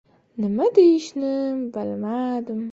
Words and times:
Nima 0.39 0.65
deyishini 0.77 1.33
bilmadi. 1.77 2.61